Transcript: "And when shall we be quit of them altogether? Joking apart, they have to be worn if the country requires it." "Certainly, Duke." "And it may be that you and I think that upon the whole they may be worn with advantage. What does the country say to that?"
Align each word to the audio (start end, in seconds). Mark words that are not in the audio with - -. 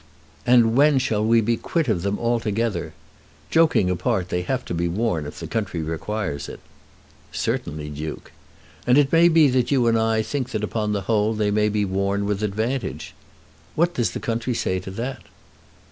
"And 0.47 0.75
when 0.75 0.97
shall 0.97 1.23
we 1.23 1.41
be 1.41 1.57
quit 1.57 1.87
of 1.87 2.01
them 2.01 2.17
altogether? 2.17 2.95
Joking 3.51 3.87
apart, 3.87 4.29
they 4.29 4.41
have 4.41 4.65
to 4.65 4.73
be 4.73 4.87
worn 4.87 5.27
if 5.27 5.39
the 5.39 5.45
country 5.45 5.83
requires 5.83 6.49
it." 6.49 6.59
"Certainly, 7.31 7.89
Duke." 7.91 8.31
"And 8.87 8.97
it 8.97 9.11
may 9.13 9.27
be 9.27 9.47
that 9.49 9.69
you 9.69 9.85
and 9.85 9.99
I 9.99 10.23
think 10.23 10.49
that 10.53 10.63
upon 10.63 10.93
the 10.93 11.01
whole 11.01 11.35
they 11.35 11.51
may 11.51 11.69
be 11.69 11.85
worn 11.85 12.25
with 12.25 12.41
advantage. 12.41 13.13
What 13.75 13.93
does 13.93 14.09
the 14.09 14.19
country 14.19 14.55
say 14.55 14.79
to 14.79 14.89
that?" 14.89 15.21